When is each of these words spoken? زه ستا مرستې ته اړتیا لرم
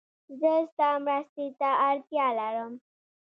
زه 0.39 0.51
ستا 0.71 0.89
مرستې 1.05 1.45
ته 1.59 1.69
اړتیا 1.89 2.27
لرم 2.39 2.73